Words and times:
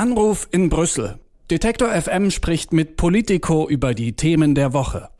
Anruf 0.00 0.48
in 0.50 0.70
Brüssel. 0.70 1.18
Detektor 1.50 1.90
FM 1.90 2.30
spricht 2.30 2.72
mit 2.72 2.96
Politico 2.96 3.68
über 3.68 3.92
die 3.92 4.14
Themen 4.14 4.54
der 4.54 4.72
Woche. 4.72 5.10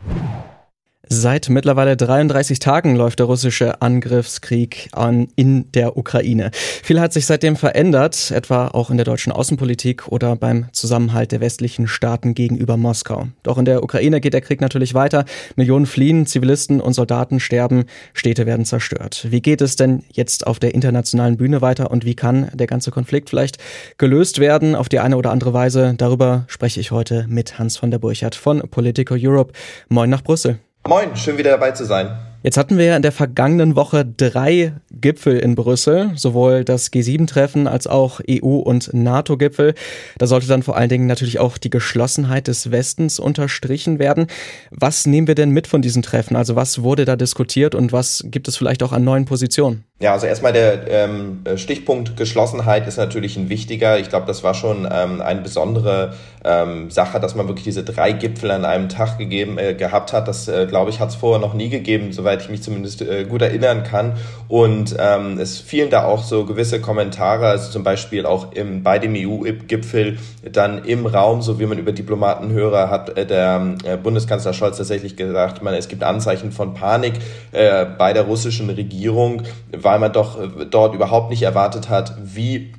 Seit 1.13 1.49
mittlerweile 1.49 1.97
33 1.97 2.61
Tagen 2.61 2.95
läuft 2.95 3.19
der 3.19 3.27
russische 3.27 3.83
Angriffskrieg 3.83 4.91
an 4.93 5.27
in 5.35 5.71
der 5.73 5.97
Ukraine. 5.97 6.53
Viel 6.55 7.01
hat 7.01 7.13
sich 7.13 7.27
seitdem 7.27 7.57
verändert, 7.57 8.31
etwa 8.31 8.69
auch 8.69 8.91
in 8.91 8.97
der 8.97 9.05
deutschen 9.05 9.33
Außenpolitik 9.33 10.07
oder 10.07 10.37
beim 10.37 10.67
Zusammenhalt 10.71 11.33
der 11.33 11.41
westlichen 11.41 11.89
Staaten 11.89 12.35
gegenüber 12.35 12.77
Moskau. 12.77 13.27
Doch 13.43 13.59
in 13.59 13.65
der 13.65 13.83
Ukraine 13.83 14.21
geht 14.21 14.35
der 14.35 14.41
Krieg 14.41 14.61
natürlich 14.61 14.95
weiter. 14.95 15.25
Millionen 15.57 15.87
fliehen, 15.87 16.27
Zivilisten 16.27 16.81
und 16.81 16.93
Soldaten 16.93 17.41
sterben, 17.41 17.87
Städte 18.15 18.47
werden 18.47 18.65
zerstört. 18.65 19.27
Wie 19.31 19.43
geht 19.43 19.63
es 19.63 19.75
denn 19.75 20.05
jetzt 20.13 20.47
auf 20.47 20.61
der 20.61 20.77
internationalen 20.77 21.37
Bühne 21.37 21.61
weiter 21.61 21.91
und 21.91 22.05
wie 22.05 22.15
kann 22.15 22.53
der 22.55 22.69
ganze 22.69 22.93
Konflikt 22.93 23.31
vielleicht 23.31 23.59
gelöst 23.99 24.39
werden 24.39 24.77
auf 24.77 24.89
die 24.89 25.01
eine 25.01 25.17
oder 25.17 25.33
andere 25.33 25.53
Weise? 25.53 25.93
Darüber 25.99 26.45
spreche 26.47 26.79
ich 26.79 26.93
heute 26.93 27.27
mit 27.29 27.59
Hans 27.59 27.77
von 27.77 27.91
der 27.91 27.99
Burchardt 27.99 28.37
von 28.37 28.61
Politico 28.71 29.17
Europe. 29.19 29.53
Moin 29.89 30.09
nach 30.09 30.23
Brüssel. 30.23 30.61
Moin, 30.91 31.15
schön 31.15 31.39
wieder 31.39 31.53
dabei 31.53 31.71
zu 31.71 31.85
sein. 31.85 32.19
Jetzt 32.43 32.57
hatten 32.57 32.77
wir 32.77 32.85
ja 32.85 32.97
in 32.97 33.03
der 33.03 33.13
vergangenen 33.13 33.77
Woche 33.77 34.05
drei 34.05 34.73
Gipfel 34.91 35.39
in 35.39 35.55
Brüssel, 35.55 36.11
sowohl 36.17 36.65
das 36.65 36.91
G7-Treffen 36.91 37.69
als 37.69 37.87
auch 37.87 38.21
EU- 38.29 38.59
und 38.59 38.93
NATO-Gipfel. 38.93 39.75
Da 40.19 40.27
sollte 40.27 40.49
dann 40.49 40.65
vor 40.65 40.77
allen 40.77 40.89
Dingen 40.89 41.07
natürlich 41.07 41.39
auch 41.39 41.59
die 41.59 41.71
Geschlossenheit 41.71 42.49
des 42.49 42.73
Westens 42.73 43.21
unterstrichen 43.21 44.01
werden. 44.01 44.27
Was 44.73 45.07
nehmen 45.07 45.29
wir 45.29 45.37
denn 45.37 45.51
mit 45.51 45.69
von 45.69 45.81
diesen 45.81 46.03
Treffen? 46.03 46.35
Also 46.35 46.57
was 46.57 46.83
wurde 46.83 47.05
da 47.05 47.15
diskutiert 47.15 47.77
und 47.77 47.93
was 47.93 48.25
gibt 48.27 48.49
es 48.49 48.57
vielleicht 48.57 48.83
auch 48.83 48.91
an 48.91 49.05
neuen 49.05 49.27
Positionen? 49.27 49.85
Ja, 50.03 50.15
also 50.15 50.27
erstmal 50.27 50.55
der 50.55 50.91
ähm, 50.91 51.45
Stichpunkt 51.57 52.17
Geschlossenheit 52.17 52.87
ist 52.89 52.97
natürlich 52.97 53.37
ein 53.37 53.51
wichtiger. 53.51 53.99
Ich 53.99 54.09
glaube, 54.09 54.27
das 54.27 54.43
war 54.43 54.55
schon 54.55 54.89
ähm, 54.91 55.21
eine 55.21 55.43
besondere 55.43 56.15
ähm, 56.43 56.91
Sache, 56.91 57.21
dass 57.21 57.35
man 57.35 57.49
wirklich 57.49 57.65
diese 57.65 57.85
drei 57.85 58.13
Gipfel 58.13 58.51
an 58.51 58.65
einem 58.65 58.89
Tag 58.89 59.19
gegeben 59.19 59.59
äh, 59.59 59.75
gehabt 59.75 60.15
hat. 60.15 60.27
Das, 60.27 60.49
äh, 60.49 60.67
glaube 60.67 60.89
ich, 60.89 61.01
hat 61.01 61.11
es 61.11 61.17
vorher 61.17 61.39
noch 61.39 61.53
nie 61.53 61.69
gegeben, 61.69 62.13
soweit 62.13 62.41
ich 62.41 62.49
mich 62.49 62.63
zumindest 62.63 63.03
äh, 63.03 63.25
gut 63.25 63.43
erinnern 63.43 63.85
kann. 63.85 64.15
Und 64.49 64.97
ähm, 64.99 65.39
es 65.39 65.61
fielen 65.61 65.91
da 65.91 66.05
auch 66.05 66.25
so 66.25 66.47
gewisse 66.47 66.81
Kommentare, 66.81 67.49
also 67.49 67.71
zum 67.71 67.85
Beispiel 67.85 68.25
auch 68.25 68.53
im, 68.53 68.83
bei 68.83 68.99
dem 68.99 69.15
EU-Gipfel 69.15 70.19
dann 70.51 70.83
im 70.85 71.05
Raum, 71.05 71.43
so 71.43 71.61
wie 71.61 71.67
man 71.67 71.77
über 71.77 71.93
Diplomaten 71.93 72.51
höre, 72.53 72.89
hat 72.89 73.19
äh, 73.19 73.27
der 73.27 73.75
äh, 73.85 73.99
Bundeskanzler 73.99 74.55
Scholz 74.55 74.79
tatsächlich 74.79 75.17
gesagt, 75.17 75.63
man, 75.63 75.75
es 75.75 75.89
gibt 75.89 76.03
Anzeichen 76.05 76.53
von 76.53 76.73
Panik 76.73 77.15
äh, 77.53 77.85
bei 77.85 78.15
der 78.15 78.23
russischen 78.23 78.71
Regierung, 78.71 79.43
weil 79.91 79.99
man 79.99 80.13
doch 80.13 80.41
äh, 80.41 80.67
dort 80.71 80.95
überhaupt 80.95 81.31
nicht 81.31 81.43
erwartet 81.43 81.89
hat, 81.89 82.15
wie 82.23 82.73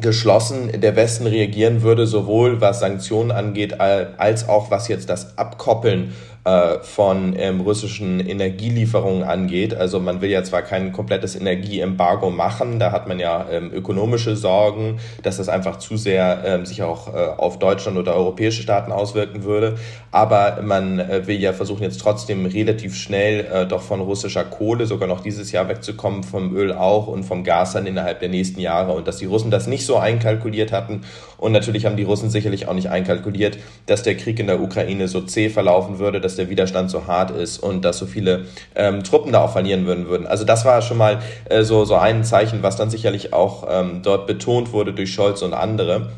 geschlossen 0.00 0.80
der 0.80 0.94
Westen 0.94 1.26
reagieren 1.26 1.82
würde, 1.82 2.06
sowohl 2.06 2.60
was 2.60 2.78
Sanktionen 2.78 3.32
angeht, 3.32 3.80
als 3.80 4.48
auch 4.48 4.70
was 4.70 4.88
jetzt 4.88 5.08
das 5.08 5.36
Abkoppeln 5.38 6.12
äh, 6.44 6.78
von 6.80 7.34
ähm, 7.38 7.60
russischen 7.60 8.20
Energielieferungen 8.20 9.22
angeht. 9.22 9.74
Also 9.74 9.98
man 9.98 10.20
will 10.20 10.30
ja 10.30 10.44
zwar 10.44 10.60
kein 10.60 10.92
komplettes 10.92 11.36
Energieembargo 11.36 12.30
machen, 12.30 12.78
da 12.78 12.92
hat 12.92 13.08
man 13.08 13.18
ja 13.18 13.46
ähm, 13.50 13.70
ökonomische 13.72 14.36
Sorgen, 14.36 14.98
dass 15.22 15.38
das 15.38 15.48
einfach 15.48 15.78
zu 15.78 15.96
sehr 15.96 16.42
ähm, 16.44 16.66
sich 16.66 16.82
auch 16.82 17.08
äh, 17.14 17.18
auf 17.18 17.58
Deutschland 17.58 17.96
oder 17.96 18.14
europäische 18.14 18.62
Staaten 18.62 18.92
auswirken 18.92 19.44
würde. 19.44 19.76
Aber 20.10 20.60
man 20.62 20.98
äh, 20.98 21.26
will 21.26 21.40
ja 21.40 21.52
versuchen 21.52 21.82
jetzt 21.82 22.00
trotzdem 22.00 22.46
relativ 22.46 22.94
schnell 22.94 23.46
äh, 23.46 23.66
doch 23.66 23.82
von 23.82 24.00
russischer 24.00 24.44
Kohle 24.44 24.86
sogar 24.86 25.08
noch 25.08 25.20
dieses 25.20 25.50
Jahr 25.50 25.68
wegzukommen, 25.68 26.22
vom 26.22 26.54
Öl 26.54 26.72
auch 26.72 27.06
und 27.06 27.24
vom 27.24 27.42
Gas 27.42 27.72
dann 27.72 27.86
innerhalb 27.86 28.20
der 28.20 28.28
nächsten 28.28 28.60
Jahre. 28.60 28.92
Und 28.92 29.08
dass 29.08 29.16
die 29.16 29.26
Russen 29.26 29.50
das 29.50 29.66
nicht 29.66 29.86
so 29.86 29.96
einkalkuliert 29.96 30.72
hatten. 30.72 31.00
Und 31.38 31.52
natürlich 31.52 31.84
haben 31.84 31.96
die 31.96 32.04
Russen 32.04 32.30
sicherlich 32.30 32.68
auch 32.68 32.74
nicht 32.74 32.90
einkalkuliert, 32.90 33.58
dass 33.86 34.02
der 34.02 34.16
Krieg 34.16 34.38
in 34.38 34.46
der 34.46 34.60
Ukraine 34.60 35.08
so 35.08 35.20
zäh 35.20 35.48
verlaufen 35.48 35.98
würde, 35.98 36.20
dass 36.20 36.33
dass 36.34 36.36
der 36.36 36.50
Widerstand 36.50 36.90
so 36.90 37.06
hart 37.06 37.30
ist 37.30 37.58
und 37.58 37.84
dass 37.84 37.98
so 37.98 38.06
viele 38.06 38.46
ähm, 38.74 39.04
Truppen 39.04 39.32
da 39.32 39.42
auch 39.42 39.52
verlieren 39.52 39.86
würden. 39.86 40.08
würden. 40.08 40.26
Also 40.26 40.44
das 40.44 40.64
war 40.64 40.82
schon 40.82 40.98
mal 40.98 41.20
äh, 41.48 41.62
so, 41.62 41.84
so 41.84 41.94
ein 41.94 42.24
Zeichen, 42.24 42.62
was 42.62 42.76
dann 42.76 42.90
sicherlich 42.90 43.32
auch 43.32 43.66
ähm, 43.70 44.00
dort 44.02 44.26
betont 44.26 44.72
wurde 44.72 44.92
durch 44.92 45.12
Scholz 45.12 45.42
und 45.42 45.54
andere. 45.54 46.08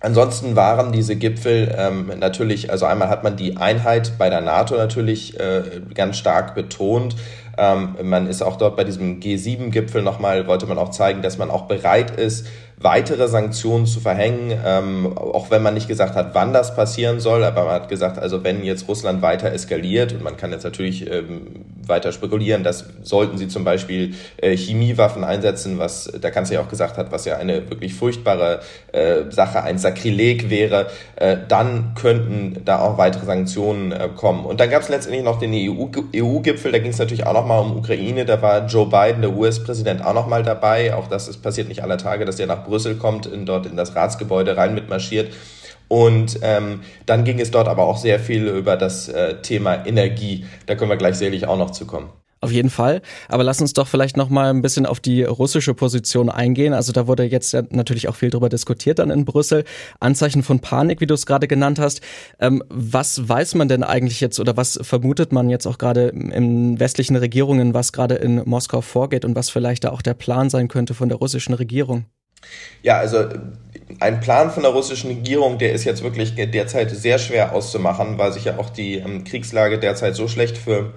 Ansonsten 0.00 0.56
waren 0.56 0.92
diese 0.92 1.16
Gipfel 1.16 1.74
ähm, 1.76 2.12
natürlich, 2.18 2.70
also 2.70 2.84
einmal 2.84 3.08
hat 3.08 3.24
man 3.24 3.36
die 3.36 3.56
Einheit 3.56 4.12
bei 4.18 4.28
der 4.28 4.42
NATO 4.42 4.76
natürlich 4.76 5.40
äh, 5.40 5.62
ganz 5.94 6.18
stark 6.18 6.54
betont. 6.54 7.16
Ähm, 7.56 7.96
man 8.02 8.26
ist 8.26 8.42
auch 8.42 8.56
dort 8.56 8.76
bei 8.76 8.84
diesem 8.84 9.20
G7-Gipfel 9.20 10.02
nochmal, 10.02 10.46
wollte 10.46 10.66
man 10.66 10.76
auch 10.76 10.90
zeigen, 10.90 11.22
dass 11.22 11.38
man 11.38 11.50
auch 11.50 11.62
bereit 11.62 12.10
ist, 12.10 12.46
weitere 12.78 13.28
Sanktionen 13.28 13.86
zu 13.86 14.00
verhängen, 14.00 14.58
ähm, 14.64 15.16
auch 15.16 15.50
wenn 15.50 15.62
man 15.62 15.74
nicht 15.74 15.88
gesagt 15.88 16.14
hat, 16.14 16.34
wann 16.34 16.52
das 16.52 16.76
passieren 16.76 17.20
soll, 17.20 17.42
aber 17.44 17.64
man 17.64 17.74
hat 17.74 17.88
gesagt, 17.88 18.18
also 18.18 18.44
wenn 18.44 18.64
jetzt 18.64 18.86
Russland 18.88 19.22
weiter 19.22 19.50
eskaliert 19.52 20.12
und 20.12 20.22
man 20.22 20.36
kann 20.36 20.52
jetzt 20.52 20.64
natürlich 20.64 21.10
ähm, 21.10 21.64
weiter 21.88 22.12
spekulieren, 22.12 22.64
dass 22.64 22.84
sollten 23.02 23.38
sie 23.38 23.48
zum 23.48 23.64
Beispiel 23.64 24.14
äh, 24.38 24.56
Chemiewaffen 24.56 25.24
einsetzen, 25.24 25.78
was 25.78 26.04
der 26.04 26.30
Kanzler 26.30 26.56
ja 26.56 26.60
auch 26.62 26.68
gesagt 26.68 26.98
hat, 26.98 27.12
was 27.12 27.24
ja 27.24 27.36
eine 27.36 27.68
wirklich 27.70 27.94
furchtbare 27.94 28.60
äh, 28.92 29.30
Sache, 29.30 29.62
ein 29.62 29.78
Sakrileg 29.78 30.50
wäre, 30.50 30.88
äh, 31.16 31.36
dann 31.48 31.94
könnten 31.94 32.62
da 32.64 32.80
auch 32.80 32.98
weitere 32.98 33.26
Sanktionen 33.26 33.92
äh, 33.92 34.08
kommen. 34.14 34.44
Und 34.44 34.60
dann 34.60 34.70
gab 34.70 34.82
es 34.82 34.88
letztendlich 34.88 35.24
noch 35.24 35.38
den 35.38 35.52
EU-Gipfel, 35.52 36.72
da 36.72 36.78
ging 36.78 36.90
es 36.90 36.98
natürlich 36.98 37.26
auch 37.26 37.34
nochmal 37.34 37.60
um 37.60 37.76
Ukraine, 37.76 38.24
da 38.24 38.40
war 38.42 38.66
Joe 38.66 38.86
Biden, 38.86 39.22
der 39.22 39.36
US-Präsident, 39.36 40.04
auch 40.04 40.14
nochmal 40.14 40.42
dabei. 40.42 40.94
Auch 40.94 41.06
das 41.06 41.28
ist, 41.28 41.42
passiert 41.42 41.68
nicht 41.68 41.82
aller 41.82 41.98
Tage, 41.98 42.24
dass 42.24 42.36
der 42.36 42.46
nach 42.46 42.64
Brüssel 42.64 42.96
kommt, 42.96 43.26
in, 43.26 43.46
dort 43.46 43.66
in 43.66 43.76
das 43.76 43.94
Ratsgebäude 43.94 44.56
rein 44.56 44.74
mitmarschiert. 44.74 45.32
Und 45.88 46.40
ähm, 46.42 46.80
dann 47.06 47.24
ging 47.24 47.40
es 47.40 47.50
dort 47.50 47.68
aber 47.68 47.84
auch 47.84 47.98
sehr 47.98 48.18
viel 48.18 48.46
über 48.48 48.76
das 48.76 49.08
äh, 49.08 49.40
Thema 49.42 49.86
Energie. 49.86 50.44
Da 50.66 50.74
können 50.74 50.90
wir 50.90 50.96
gleich 50.96 51.16
sicherlich 51.16 51.46
auch 51.46 51.58
noch 51.58 51.70
zu 51.70 51.86
kommen. 51.86 52.10
Auf 52.42 52.52
jeden 52.52 52.70
Fall. 52.70 53.00
Aber 53.28 53.44
lass 53.44 53.62
uns 53.62 53.72
doch 53.72 53.88
vielleicht 53.88 54.16
noch 54.16 54.28
mal 54.28 54.50
ein 54.50 54.60
bisschen 54.60 54.84
auf 54.84 55.00
die 55.00 55.22
russische 55.22 55.72
Position 55.72 56.28
eingehen. 56.28 56.74
Also 56.74 56.92
da 56.92 57.06
wurde 57.06 57.24
jetzt 57.24 57.56
natürlich 57.70 58.08
auch 58.08 58.14
viel 58.14 58.30
darüber 58.30 58.50
diskutiert 58.50 58.98
dann 58.98 59.10
in 59.10 59.24
Brüssel. 59.24 59.64
Anzeichen 60.00 60.42
von 60.42 60.60
Panik, 60.60 61.00
wie 61.00 61.06
du 61.06 61.14
es 61.14 61.24
gerade 61.24 61.48
genannt 61.48 61.78
hast. 61.78 62.02
Ähm, 62.38 62.62
was 62.68 63.26
weiß 63.28 63.54
man 63.54 63.68
denn 63.68 63.82
eigentlich 63.82 64.20
jetzt 64.20 64.38
oder 64.38 64.56
was 64.56 64.78
vermutet 64.82 65.32
man 65.32 65.48
jetzt 65.48 65.66
auch 65.66 65.78
gerade 65.78 66.08
in 66.08 66.78
westlichen 66.78 67.16
Regierungen, 67.16 67.72
was 67.72 67.92
gerade 67.92 68.16
in 68.16 68.42
Moskau 68.44 68.82
vorgeht 68.82 69.24
und 69.24 69.34
was 69.34 69.48
vielleicht 69.48 69.84
da 69.84 69.90
auch 69.90 70.02
der 70.02 70.14
Plan 70.14 70.50
sein 70.50 70.68
könnte 70.68 70.92
von 70.92 71.08
der 71.08 71.18
russischen 71.18 71.54
Regierung? 71.54 72.04
Ja, 72.82 72.98
also 72.98 73.24
ein 74.00 74.20
Plan 74.20 74.50
von 74.50 74.62
der 74.62 74.72
russischen 74.72 75.10
Regierung, 75.10 75.58
der 75.58 75.72
ist 75.72 75.84
jetzt 75.84 76.02
wirklich 76.02 76.34
derzeit 76.34 76.90
sehr 76.90 77.18
schwer 77.18 77.54
auszumachen, 77.54 78.18
weil 78.18 78.32
sich 78.32 78.44
ja 78.44 78.58
auch 78.58 78.70
die 78.70 78.96
ähm, 78.96 79.24
Kriegslage 79.24 79.78
derzeit 79.78 80.16
so 80.16 80.28
schlecht 80.28 80.58
für 80.58 80.92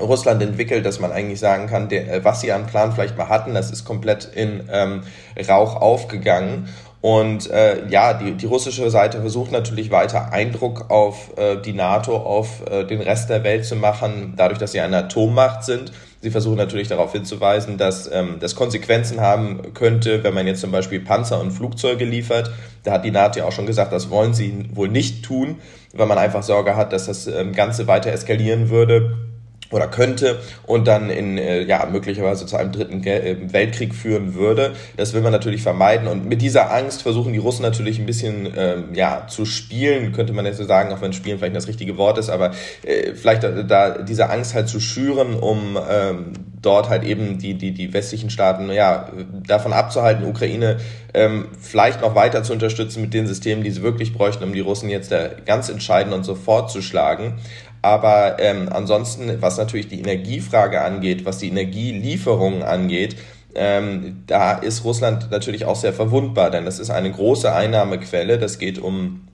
Russland 0.00 0.42
entwickelt, 0.42 0.86
dass 0.86 1.00
man 1.00 1.12
eigentlich 1.12 1.40
sagen 1.40 1.66
kann, 1.66 1.88
der, 1.88 2.12
äh, 2.12 2.24
was 2.24 2.40
sie 2.40 2.52
an 2.52 2.66
Plan 2.66 2.92
vielleicht 2.92 3.18
mal 3.18 3.28
hatten, 3.28 3.54
das 3.54 3.70
ist 3.70 3.84
komplett 3.84 4.24
in 4.24 4.68
ähm, 4.72 5.02
Rauch 5.48 5.76
aufgegangen. 5.76 6.68
Und 7.00 7.48
äh, 7.50 7.88
ja, 7.88 8.12
die, 8.12 8.32
die 8.32 8.46
russische 8.46 8.90
Seite 8.90 9.20
versucht 9.20 9.52
natürlich 9.52 9.90
weiter 9.90 10.32
Eindruck 10.32 10.90
auf 10.90 11.36
äh, 11.38 11.56
die 11.56 11.72
NATO, 11.72 12.14
auf 12.14 12.62
äh, 12.70 12.84
den 12.84 13.00
Rest 13.00 13.30
der 13.30 13.42
Welt 13.42 13.64
zu 13.64 13.74
machen, 13.76 14.34
dadurch, 14.36 14.58
dass 14.58 14.72
sie 14.72 14.80
eine 14.80 14.98
Atommacht 14.98 15.64
sind. 15.64 15.92
Sie 16.20 16.30
versuchen 16.30 16.58
natürlich 16.58 16.88
darauf 16.88 17.12
hinzuweisen, 17.12 17.78
dass 17.78 18.10
ähm, 18.12 18.36
das 18.40 18.54
Konsequenzen 18.54 19.20
haben 19.20 19.72
könnte, 19.72 20.22
wenn 20.22 20.34
man 20.34 20.46
jetzt 20.46 20.60
zum 20.60 20.70
Beispiel 20.70 21.00
Panzer 21.00 21.40
und 21.40 21.52
Flugzeuge 21.52 22.04
liefert. 22.04 22.50
Da 22.84 22.92
hat 22.92 23.06
die 23.06 23.10
NATO 23.10 23.38
ja 23.38 23.46
auch 23.46 23.52
schon 23.52 23.66
gesagt, 23.66 23.94
das 23.94 24.10
wollen 24.10 24.34
sie 24.34 24.68
wohl 24.74 24.88
nicht 24.88 25.24
tun, 25.24 25.56
weil 25.94 26.06
man 26.06 26.18
einfach 26.18 26.42
Sorge 26.42 26.76
hat, 26.76 26.92
dass 26.92 27.06
das 27.06 27.26
ähm, 27.26 27.54
Ganze 27.54 27.86
weiter 27.86 28.12
eskalieren 28.12 28.68
würde 28.68 29.29
oder 29.70 29.88
könnte 29.88 30.40
und 30.66 30.86
dann 30.88 31.10
in 31.10 31.38
äh, 31.38 31.62
ja 31.62 31.86
möglicherweise 31.90 32.46
zu 32.46 32.56
einem 32.56 32.72
dritten 32.72 33.04
äh, 33.04 33.36
Weltkrieg 33.52 33.94
führen 33.94 34.34
würde. 34.34 34.72
Das 34.96 35.12
will 35.14 35.20
man 35.20 35.32
natürlich 35.32 35.62
vermeiden 35.62 36.08
und 36.08 36.26
mit 36.26 36.42
dieser 36.42 36.72
Angst 36.72 37.02
versuchen 37.02 37.32
die 37.32 37.38
Russen 37.38 37.62
natürlich 37.62 37.98
ein 37.98 38.06
bisschen 38.06 38.52
ähm, 38.56 38.94
ja 38.94 39.26
zu 39.28 39.44
spielen, 39.44 40.12
könnte 40.12 40.32
man 40.32 40.44
jetzt 40.44 40.58
so 40.58 40.64
sagen, 40.64 40.92
auch 40.92 41.00
wenn 41.00 41.12
Spielen 41.12 41.38
vielleicht 41.38 41.56
das 41.56 41.68
richtige 41.68 41.96
Wort 41.96 42.18
ist, 42.18 42.30
aber 42.30 42.52
äh, 42.82 43.14
vielleicht 43.14 43.44
da, 43.44 43.62
da 43.62 43.98
diese 44.02 44.30
Angst 44.30 44.54
halt 44.54 44.68
zu 44.68 44.80
schüren, 44.80 45.34
um 45.34 45.78
ähm, 45.90 46.32
dort 46.60 46.88
halt 46.88 47.04
eben 47.04 47.38
die 47.38 47.54
die 47.54 47.72
die 47.72 47.92
westlichen 47.92 48.30
Staaten 48.30 48.70
ja 48.70 49.08
davon 49.46 49.72
abzuhalten, 49.72 50.24
Ukraine 50.24 50.78
ähm, 51.14 51.48
vielleicht 51.60 52.00
noch 52.00 52.14
weiter 52.14 52.42
zu 52.42 52.52
unterstützen 52.52 53.02
mit 53.02 53.14
den 53.14 53.26
Systemen, 53.26 53.64
die 53.64 53.70
sie 53.70 53.82
wirklich 53.82 54.14
bräuchten, 54.14 54.44
um 54.44 54.52
die 54.52 54.60
Russen 54.60 54.88
jetzt 54.88 55.12
da 55.12 55.28
ganz 55.46 55.68
entscheidend 55.68 56.14
und 56.14 56.24
sofort 56.24 56.70
zu 56.70 56.82
schlagen. 56.82 57.34
Aber 57.82 58.36
ähm, 58.38 58.68
ansonsten, 58.70 59.40
was 59.40 59.56
natürlich 59.56 59.88
die 59.88 60.00
Energiefrage 60.00 60.82
angeht, 60.82 61.24
was 61.24 61.38
die 61.38 61.48
Energielieferungen 61.48 62.62
angeht, 62.62 63.16
ähm, 63.54 64.22
da 64.26 64.52
ist 64.52 64.84
Russland 64.84 65.30
natürlich 65.30 65.64
auch 65.64 65.76
sehr 65.76 65.92
verwundbar, 65.92 66.50
denn 66.50 66.64
das 66.64 66.78
ist 66.78 66.90
eine 66.90 67.10
große 67.10 67.52
Einnahmequelle. 67.52 68.38
Das 68.38 68.58
geht 68.58 68.78
um 68.78 69.28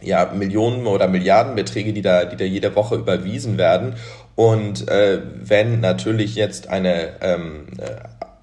ja, 0.00 0.32
Millionen 0.34 0.86
oder 0.86 1.08
Milliardenbeträge, 1.08 1.92
die 1.92 2.02
da, 2.02 2.24
die 2.24 2.36
da 2.36 2.44
jede 2.44 2.74
Woche 2.74 2.96
überwiesen 2.96 3.58
werden. 3.58 3.94
Und 4.34 4.88
äh, 4.88 5.20
wenn 5.34 5.80
natürlich 5.80 6.34
jetzt 6.34 6.68
eine 6.68 7.10
ähm, 7.20 7.66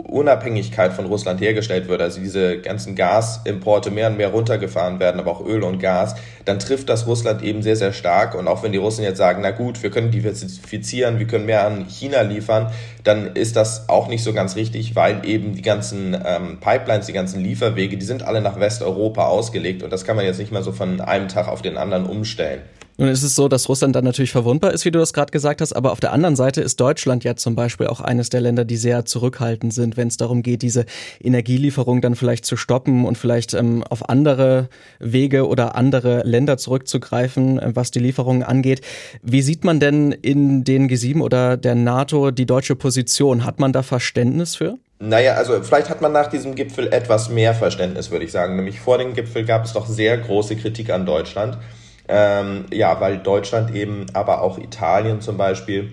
Unabhängigkeit 0.07 0.93
von 0.93 1.05
Russland 1.05 1.41
hergestellt 1.41 1.87
wird, 1.87 2.01
also 2.01 2.19
diese 2.19 2.59
ganzen 2.59 2.95
Gasimporte 2.95 3.91
mehr 3.91 4.07
und 4.07 4.17
mehr 4.17 4.29
runtergefahren 4.29 4.99
werden, 4.99 5.19
aber 5.19 5.31
auch 5.31 5.45
Öl 5.45 5.63
und 5.63 5.79
Gas, 5.79 6.15
dann 6.45 6.59
trifft 6.59 6.89
das 6.89 7.07
Russland 7.07 7.43
eben 7.43 7.61
sehr, 7.61 7.75
sehr 7.75 7.93
stark. 7.93 8.33
Und 8.35 8.47
auch 8.47 8.63
wenn 8.63 8.71
die 8.71 8.77
Russen 8.77 9.03
jetzt 9.03 9.17
sagen, 9.17 9.41
na 9.41 9.51
gut, 9.51 9.83
wir 9.83 9.89
können 9.89 10.11
diversifizieren, 10.11 11.19
wir 11.19 11.27
können 11.27 11.45
mehr 11.45 11.65
an 11.65 11.87
China 11.87 12.21
liefern, 12.21 12.71
dann 13.03 13.35
ist 13.35 13.55
das 13.55 13.89
auch 13.89 14.07
nicht 14.07 14.23
so 14.23 14.33
ganz 14.33 14.55
richtig, 14.55 14.95
weil 14.95 15.25
eben 15.25 15.55
die 15.55 15.61
ganzen 15.61 16.17
ähm, 16.25 16.59
Pipelines, 16.59 17.05
die 17.05 17.13
ganzen 17.13 17.41
Lieferwege, 17.41 17.97
die 17.97 18.05
sind 18.05 18.23
alle 18.23 18.41
nach 18.41 18.59
Westeuropa 18.59 19.27
ausgelegt 19.27 19.83
und 19.83 19.91
das 19.91 20.05
kann 20.05 20.15
man 20.15 20.25
jetzt 20.25 20.39
nicht 20.39 20.51
mal 20.51 20.63
so 20.63 20.71
von 20.71 21.01
einem 21.01 21.27
Tag 21.27 21.47
auf 21.47 21.61
den 21.61 21.77
anderen 21.77 22.05
umstellen. 22.05 22.61
Nun 22.99 23.09
ist 23.09 23.21
es 23.21 23.35
so, 23.35 23.47
dass 23.47 23.69
Russland 23.69 23.95
dann 23.95 24.05
natürlich 24.05 24.31
verwundbar 24.31 24.73
ist, 24.73 24.83
wie 24.83 24.89
du 24.89 24.97
das 24.97 25.13
gerade 25.13 25.31
gesagt 25.31 25.61
hast, 25.61 25.73
aber 25.73 25.91
auf 25.91 25.99
der 25.99 26.13
anderen 26.13 26.35
Seite 26.35 26.61
ist 26.61 26.79
Deutschland 26.79 27.23
ja 27.23 27.35
zum 27.35 27.53
Beispiel 27.53 27.85
auch 27.85 28.01
eines 28.01 28.29
der 28.29 28.41
Länder, 28.41 28.65
die 28.65 28.75
sehr 28.75 29.05
zurückhaltend 29.05 29.71
sind, 29.71 29.97
wenn 29.97 30.07
es 30.07 30.17
darum 30.17 30.41
geht, 30.41 30.63
diese 30.63 30.85
Energielieferung 31.21 32.01
dann 32.01 32.15
vielleicht 32.15 32.45
zu 32.45 32.57
stoppen 32.57 33.05
und 33.05 33.15
vielleicht 33.15 33.53
ähm, 33.53 33.83
auf 33.83 34.09
andere 34.09 34.69
Wege 34.99 35.47
oder 35.47 35.75
andere 35.75 36.23
Länder 36.23 36.57
zurückzugreifen, 36.57 37.59
äh, 37.59 37.71
was 37.75 37.91
die 37.91 37.99
Lieferungen 37.99 38.41
angeht. 38.41 38.81
Wie 39.21 39.43
sieht 39.43 39.63
man 39.63 39.79
denn 39.79 40.11
in 40.11 40.63
den 40.63 40.89
G7 40.89 41.21
oder 41.21 41.55
der 41.55 41.75
NATO 41.75 42.31
die 42.31 42.47
deutsche 42.47 42.75
Position? 42.75 43.45
Hat 43.45 43.59
man 43.59 43.73
da 43.73 43.83
Verständnis 43.83 44.55
für? 44.55 44.79
Naja, 44.97 45.35
also 45.35 45.61
vielleicht 45.61 45.91
hat 45.91 46.01
man 46.01 46.11
nach 46.11 46.25
diesem 46.25 46.55
Gipfel 46.55 46.87
etwas 46.87 47.29
mehr 47.29 47.53
Verständnis, 47.53 48.09
würde 48.09 48.25
ich 48.25 48.31
sagen. 48.31 48.55
Nämlich 48.55 48.79
vor 48.79 48.97
dem 48.97 49.13
Gipfel 49.13 49.45
gab 49.45 49.65
es 49.65 49.73
doch 49.73 49.85
sehr 49.85 50.17
große 50.17 50.55
Kritik 50.55 50.89
an 50.89 51.05
Deutschland. 51.05 51.59
Ähm, 52.07 52.65
ja, 52.71 52.99
weil 53.01 53.17
Deutschland 53.17 53.73
eben, 53.75 54.05
aber 54.13 54.41
auch 54.41 54.57
Italien 54.57 55.21
zum 55.21 55.37
Beispiel, 55.37 55.91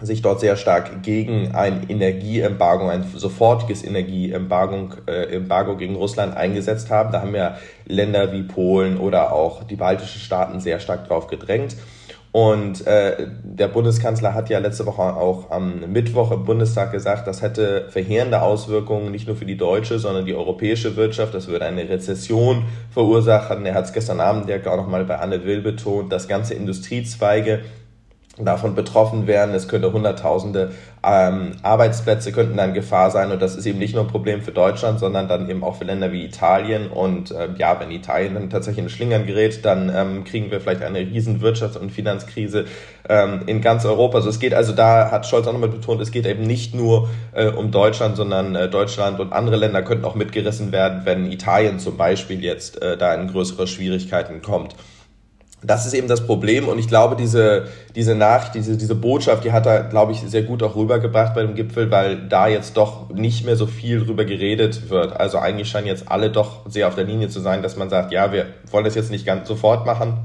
sich 0.00 0.22
dort 0.22 0.38
sehr 0.40 0.56
stark 0.56 1.02
gegen 1.02 1.54
ein 1.54 1.88
Energieembargo, 1.88 2.88
ein 2.88 3.02
sofortiges 3.02 3.82
Energieembargo 3.82 4.90
äh, 5.06 5.34
Embargo 5.34 5.76
gegen 5.76 5.96
Russland 5.96 6.36
eingesetzt 6.36 6.90
haben. 6.90 7.10
Da 7.10 7.20
haben 7.20 7.34
ja 7.34 7.58
Länder 7.84 8.32
wie 8.32 8.42
Polen 8.42 8.98
oder 8.98 9.32
auch 9.32 9.64
die 9.64 9.74
baltischen 9.74 10.20
Staaten 10.20 10.60
sehr 10.60 10.78
stark 10.78 11.08
drauf 11.08 11.26
gedrängt. 11.26 11.76
Und 12.38 12.86
äh, 12.86 13.26
der 13.42 13.66
Bundeskanzler 13.66 14.32
hat 14.32 14.48
ja 14.48 14.60
letzte 14.60 14.86
Woche 14.86 15.02
auch 15.02 15.50
am 15.50 15.90
Mittwoch 15.92 16.30
im 16.30 16.44
Bundestag 16.44 16.92
gesagt, 16.92 17.26
das 17.26 17.42
hätte 17.42 17.86
verheerende 17.88 18.42
Auswirkungen 18.42 19.10
nicht 19.10 19.26
nur 19.26 19.34
für 19.34 19.44
die 19.44 19.56
deutsche, 19.56 19.98
sondern 19.98 20.24
die 20.24 20.36
europäische 20.36 20.94
Wirtschaft. 20.94 21.34
Das 21.34 21.48
würde 21.48 21.64
eine 21.64 21.88
Rezession 21.88 22.66
verursachen. 22.92 23.66
Er 23.66 23.74
hat 23.74 23.86
es 23.86 23.92
gestern 23.92 24.20
Abend 24.20 24.48
ja 24.48 24.58
auch 24.70 24.76
nochmal 24.76 25.04
bei 25.04 25.18
Anne 25.18 25.44
Will 25.44 25.62
betont, 25.62 26.12
dass 26.12 26.28
ganze 26.28 26.54
Industriezweige 26.54 27.58
davon 28.44 28.74
betroffen 28.74 29.26
wären. 29.26 29.54
Es 29.54 29.68
könnte 29.68 29.92
Hunderttausende 29.92 30.72
ähm, 31.04 31.52
Arbeitsplätze 31.62 32.32
könnten 32.32 32.56
dann 32.56 32.74
Gefahr 32.74 33.10
sein 33.10 33.30
und 33.30 33.40
das 33.40 33.54
ist 33.54 33.66
eben 33.66 33.78
nicht 33.78 33.94
nur 33.94 34.04
ein 34.04 34.10
Problem 34.10 34.42
für 34.42 34.50
Deutschland, 34.50 34.98
sondern 34.98 35.28
dann 35.28 35.48
eben 35.48 35.62
auch 35.62 35.76
für 35.76 35.84
Länder 35.84 36.10
wie 36.12 36.24
Italien 36.24 36.88
und 36.88 37.30
äh, 37.30 37.48
ja, 37.56 37.78
wenn 37.78 37.90
Italien 37.90 38.34
dann 38.34 38.50
tatsächlich 38.50 38.84
in 38.84 38.90
Schlingern 38.90 39.26
gerät, 39.26 39.64
dann 39.64 39.92
ähm, 39.94 40.24
kriegen 40.24 40.50
wir 40.50 40.60
vielleicht 40.60 40.82
eine 40.82 40.98
riesen 40.98 41.40
Wirtschafts- 41.40 41.78
und 41.78 41.92
Finanzkrise 41.92 42.64
ähm, 43.08 43.42
in 43.46 43.60
ganz 43.60 43.84
Europa. 43.84 44.18
Also 44.18 44.28
es 44.28 44.40
geht 44.40 44.54
also 44.54 44.72
da, 44.72 45.10
hat 45.10 45.26
Scholz 45.26 45.46
auch 45.46 45.52
nochmal 45.52 45.68
betont, 45.68 46.00
es 46.00 46.10
geht 46.10 46.26
eben 46.26 46.42
nicht 46.42 46.74
nur 46.74 47.08
äh, 47.32 47.46
um 47.46 47.70
Deutschland, 47.70 48.16
sondern 48.16 48.56
äh, 48.56 48.68
Deutschland 48.68 49.20
und 49.20 49.32
andere 49.32 49.56
Länder 49.56 49.82
könnten 49.82 50.04
auch 50.04 50.16
mitgerissen 50.16 50.72
werden, 50.72 51.02
wenn 51.04 51.30
Italien 51.30 51.78
zum 51.78 51.96
Beispiel 51.96 52.42
jetzt 52.42 52.82
äh, 52.82 52.96
da 52.96 53.14
in 53.14 53.28
größere 53.28 53.66
Schwierigkeiten 53.68 54.42
kommt 54.42 54.74
das 55.62 55.86
ist 55.86 55.94
eben 55.94 56.06
das 56.06 56.24
Problem 56.24 56.68
und 56.68 56.78
ich 56.78 56.86
glaube, 56.86 57.16
diese, 57.16 57.66
diese 57.96 58.14
Nachricht, 58.14 58.54
diese, 58.54 58.76
diese 58.76 58.94
Botschaft, 58.94 59.44
die 59.44 59.50
hat 59.50 59.66
er, 59.66 59.84
glaube 59.84 60.12
ich, 60.12 60.20
sehr 60.20 60.42
gut 60.42 60.62
auch 60.62 60.76
rübergebracht 60.76 61.34
bei 61.34 61.42
dem 61.42 61.54
Gipfel, 61.54 61.90
weil 61.90 62.28
da 62.28 62.46
jetzt 62.46 62.76
doch 62.76 63.10
nicht 63.10 63.44
mehr 63.44 63.56
so 63.56 63.66
viel 63.66 64.04
drüber 64.04 64.24
geredet 64.24 64.88
wird. 64.88 65.18
Also 65.18 65.38
eigentlich 65.38 65.68
scheinen 65.68 65.88
jetzt 65.88 66.10
alle 66.10 66.30
doch 66.30 66.68
sehr 66.70 66.86
auf 66.86 66.94
der 66.94 67.04
Linie 67.04 67.28
zu 67.28 67.40
sein, 67.40 67.62
dass 67.62 67.76
man 67.76 67.90
sagt, 67.90 68.12
ja, 68.12 68.32
wir 68.32 68.46
wollen 68.70 68.84
das 68.84 68.94
jetzt 68.94 69.10
nicht 69.10 69.26
ganz 69.26 69.48
sofort 69.48 69.84
machen. 69.84 70.18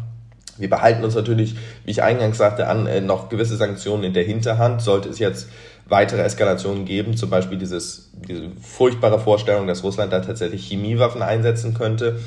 Wir 0.60 0.70
behalten 0.70 1.04
uns 1.04 1.16
natürlich, 1.16 1.56
wie 1.84 1.92
ich 1.92 2.04
eingangs 2.04 2.38
sagte, 2.38 2.68
an 2.68 2.86
äh, 2.86 3.02
noch 3.02 3.30
gewisse 3.30 3.58
Sanktionen 3.58 4.04
in 4.04 4.14
der 4.14 4.24
Hinterhand. 4.24 4.84
Sollte 4.84 5.10
es 5.10 5.18
jetzt 5.18 5.50
weitere 5.88 6.22
Eskalationen 6.22 6.86
geben, 6.86 7.18
zum 7.18 7.32
Beispiel 7.32 7.58
dieses, 7.58 8.12
diese 8.30 8.52
furchtbare 8.62 9.20
Vorstellung, 9.20 9.66
dass 9.66 9.84
Russland 9.84 10.14
da 10.14 10.20
tatsächlich 10.20 10.68
Chemiewaffen 10.68 11.24
einsetzen 11.24 11.74
könnte. 11.74 12.20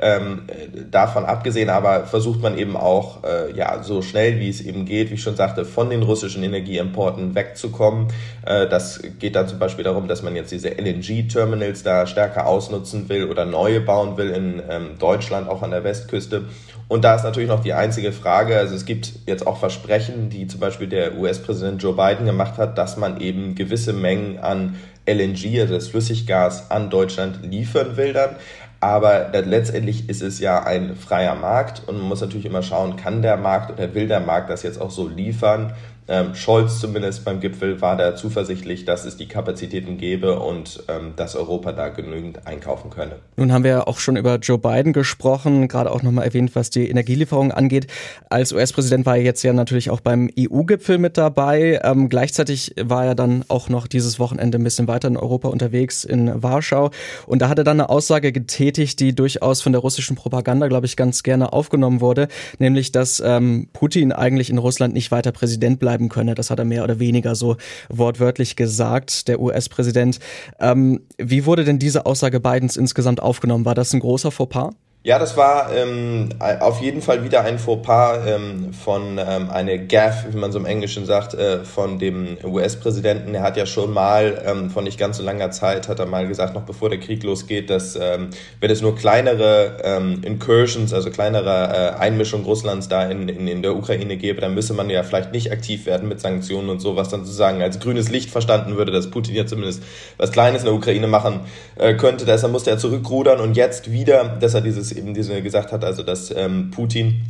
Ähm, 0.00 0.42
davon 0.90 1.24
abgesehen 1.24 1.70
aber 1.70 2.06
versucht 2.06 2.40
man 2.40 2.58
eben 2.58 2.76
auch, 2.76 3.22
äh, 3.24 3.56
ja, 3.56 3.82
so 3.82 4.02
schnell 4.02 4.40
wie 4.40 4.48
es 4.48 4.60
eben 4.60 4.86
geht, 4.86 5.10
wie 5.10 5.14
ich 5.14 5.22
schon 5.22 5.36
sagte, 5.36 5.64
von 5.64 5.90
den 5.90 6.02
russischen 6.02 6.42
Energieimporten 6.42 7.34
wegzukommen. 7.34 8.08
Äh, 8.44 8.66
das 8.68 9.00
geht 9.18 9.36
dann 9.36 9.48
zum 9.48 9.58
Beispiel 9.58 9.84
darum, 9.84 10.08
dass 10.08 10.22
man 10.22 10.34
jetzt 10.34 10.50
diese 10.50 10.70
LNG-Terminals 10.70 11.82
da 11.82 12.06
stärker 12.06 12.46
ausnutzen 12.46 13.08
will 13.08 13.24
oder 13.30 13.44
neue 13.44 13.80
bauen 13.80 14.16
will 14.16 14.30
in 14.30 14.62
ähm, 14.68 14.90
Deutschland, 14.98 15.48
auch 15.48 15.62
an 15.62 15.70
der 15.70 15.84
Westküste. 15.84 16.44
Und 16.88 17.04
da 17.04 17.14
ist 17.14 17.24
natürlich 17.24 17.48
noch 17.48 17.62
die 17.62 17.72
einzige 17.72 18.12
Frage, 18.12 18.58
also 18.58 18.74
es 18.74 18.84
gibt 18.84 19.12
jetzt 19.26 19.46
auch 19.46 19.58
Versprechen, 19.58 20.28
die 20.28 20.46
zum 20.46 20.60
Beispiel 20.60 20.86
der 20.86 21.16
US-Präsident 21.16 21.82
Joe 21.82 21.94
Biden 21.94 22.26
gemacht 22.26 22.58
hat, 22.58 22.76
dass 22.76 22.96
man 22.96 23.20
eben 23.20 23.54
gewisse 23.54 23.92
Mengen 23.92 24.38
an 24.38 24.76
LNG, 25.06 25.60
also 25.60 25.74
das 25.74 25.88
Flüssiggas, 25.88 26.70
an 26.70 26.90
Deutschland 26.90 27.40
liefern 27.42 27.96
will 27.96 28.12
dann. 28.12 28.36
Aber 28.84 29.30
letztendlich 29.32 30.10
ist 30.10 30.20
es 30.20 30.40
ja 30.40 30.62
ein 30.62 30.94
freier 30.94 31.34
Markt 31.34 31.84
und 31.86 31.96
man 31.96 32.06
muss 32.06 32.20
natürlich 32.20 32.44
immer 32.44 32.62
schauen, 32.62 32.96
kann 32.96 33.22
der 33.22 33.38
Markt 33.38 33.70
oder 33.70 33.94
will 33.94 34.08
der 34.08 34.20
Markt 34.20 34.50
das 34.50 34.62
jetzt 34.62 34.78
auch 34.78 34.90
so 34.90 35.08
liefern? 35.08 35.72
Ähm, 36.06 36.34
Scholz 36.34 36.80
zumindest 36.80 37.24
beim 37.24 37.40
Gipfel 37.40 37.80
war 37.80 37.96
da 37.96 38.14
zuversichtlich, 38.14 38.84
dass 38.84 39.06
es 39.06 39.16
die 39.16 39.26
Kapazitäten 39.26 39.96
gäbe 39.96 40.38
und 40.38 40.82
ähm, 40.88 41.14
dass 41.16 41.34
Europa 41.34 41.72
da 41.72 41.88
genügend 41.88 42.46
einkaufen 42.46 42.90
könne. 42.90 43.16
Nun 43.36 43.52
haben 43.52 43.64
wir 43.64 43.88
auch 43.88 43.98
schon 43.98 44.16
über 44.16 44.36
Joe 44.36 44.58
Biden 44.58 44.92
gesprochen, 44.92 45.66
gerade 45.66 45.90
auch 45.90 46.02
nochmal 46.02 46.26
erwähnt, 46.26 46.54
was 46.54 46.68
die 46.68 46.90
Energielieferung 46.90 47.52
angeht. 47.52 47.86
Als 48.28 48.52
US-Präsident 48.52 49.06
war 49.06 49.16
er 49.16 49.22
jetzt 49.22 49.42
ja 49.44 49.54
natürlich 49.54 49.88
auch 49.88 50.00
beim 50.00 50.28
EU-Gipfel 50.38 50.98
mit 50.98 51.16
dabei. 51.16 51.80
Ähm, 51.82 52.10
gleichzeitig 52.10 52.74
war 52.78 53.06
er 53.06 53.14
dann 53.14 53.44
auch 53.48 53.70
noch 53.70 53.86
dieses 53.86 54.18
Wochenende 54.18 54.58
ein 54.58 54.64
bisschen 54.64 54.88
weiter 54.88 55.08
in 55.08 55.16
Europa 55.16 55.48
unterwegs 55.48 56.04
in 56.04 56.42
Warschau. 56.42 56.90
Und 57.26 57.40
da 57.40 57.48
hat 57.48 57.56
er 57.56 57.64
dann 57.64 57.80
eine 57.80 57.88
Aussage 57.88 58.30
getätigt, 58.30 59.00
die 59.00 59.14
durchaus 59.14 59.62
von 59.62 59.72
der 59.72 59.80
russischen 59.80 60.16
Propaganda, 60.16 60.68
glaube 60.68 60.84
ich, 60.84 60.96
ganz 60.96 61.22
gerne 61.22 61.54
aufgenommen 61.54 62.02
wurde, 62.02 62.28
nämlich, 62.58 62.92
dass 62.92 63.22
ähm, 63.24 63.68
Putin 63.72 64.12
eigentlich 64.12 64.50
in 64.50 64.58
Russland 64.58 64.92
nicht 64.92 65.10
weiter 65.10 65.32
Präsident 65.32 65.80
bleibt 65.80 65.93
bleiben 65.94 66.08
könne. 66.08 66.34
Das 66.34 66.50
hat 66.50 66.58
er 66.58 66.64
mehr 66.64 66.84
oder 66.84 66.98
weniger 66.98 67.34
so 67.34 67.56
wortwörtlich 67.88 68.56
gesagt, 68.56 69.28
der 69.28 69.40
US-Präsident. 69.40 70.18
Ähm, 70.58 71.02
wie 71.18 71.46
wurde 71.46 71.64
denn 71.64 71.78
diese 71.78 72.06
Aussage 72.06 72.40
Bidens 72.40 72.76
insgesamt 72.76 73.22
aufgenommen? 73.22 73.64
War 73.64 73.74
das 73.74 73.92
ein 73.92 74.00
großer 74.00 74.30
Fauxpas? 74.30 74.70
Ja, 75.06 75.18
das 75.18 75.36
war 75.36 75.70
ähm, 75.76 76.30
auf 76.60 76.80
jeden 76.80 77.02
Fall 77.02 77.24
wieder 77.24 77.42
ein 77.42 77.58
Fauxpas 77.58 78.20
ähm, 78.26 78.72
von 78.72 79.18
ähm, 79.18 79.50
eine 79.50 79.86
Gaff, 79.86 80.24
wie 80.30 80.38
man 80.38 80.50
so 80.50 80.58
im 80.58 80.64
Englischen 80.64 81.04
sagt, 81.04 81.34
äh, 81.34 81.62
von 81.62 81.98
dem 81.98 82.38
US-Präsidenten. 82.42 83.34
Er 83.34 83.42
hat 83.42 83.58
ja 83.58 83.66
schon 83.66 83.92
mal 83.92 84.42
ähm, 84.46 84.70
von 84.70 84.84
nicht 84.84 84.98
ganz 84.98 85.18
so 85.18 85.22
langer 85.22 85.50
Zeit 85.50 85.88
hat 85.88 85.98
er 85.98 86.06
mal 86.06 86.26
gesagt, 86.26 86.54
noch 86.54 86.62
bevor 86.62 86.88
der 86.88 87.00
Krieg 87.00 87.22
losgeht, 87.22 87.68
dass 87.68 87.96
ähm, 87.96 88.30
wenn 88.60 88.70
es 88.70 88.80
nur 88.80 88.96
kleinere 88.96 89.76
ähm, 89.84 90.22
Incursions, 90.24 90.94
also 90.94 91.10
kleinere 91.10 91.96
äh, 91.98 92.00
Einmischung 92.00 92.44
Russlands 92.44 92.88
da 92.88 93.04
in, 93.04 93.28
in, 93.28 93.46
in 93.46 93.60
der 93.60 93.76
Ukraine 93.76 94.16
gäbe, 94.16 94.40
dann 94.40 94.54
müsse 94.54 94.72
man 94.72 94.88
ja 94.88 95.02
vielleicht 95.02 95.32
nicht 95.32 95.52
aktiv 95.52 95.84
werden 95.84 96.08
mit 96.08 96.20
Sanktionen 96.20 96.70
und 96.70 96.80
so, 96.80 96.96
was 96.96 97.10
dann 97.10 97.26
sozusagen 97.26 97.60
als 97.60 97.78
grünes 97.78 98.08
Licht 98.08 98.30
verstanden 98.30 98.78
würde, 98.78 98.90
dass 98.90 99.10
Putin 99.10 99.34
ja 99.34 99.44
zumindest 99.44 99.82
was 100.16 100.32
Kleines 100.32 100.62
in 100.62 100.68
der 100.68 100.74
Ukraine 100.74 101.08
machen 101.08 101.40
äh, 101.76 101.92
könnte. 101.92 102.24
Deshalb 102.24 102.54
musste 102.54 102.70
er 102.70 102.78
zurückrudern 102.78 103.40
und 103.40 103.54
jetzt 103.54 103.92
wieder, 103.92 104.38
dass 104.40 104.54
er 104.54 104.62
dieses 104.62 104.93
eben 104.96 105.14
diese 105.14 105.42
gesagt 105.42 105.72
hat, 105.72 105.84
also 105.84 106.02
dass 106.02 106.30
ähm, 106.34 106.70
Putin 106.70 107.22